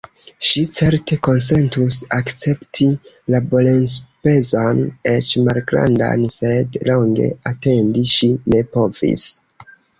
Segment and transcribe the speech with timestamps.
[0.45, 2.87] Ŝi certe konsentus akcepti
[3.35, 9.31] laborenspezon eĉ malgrandan, sed longe atendi ŝi ne povis.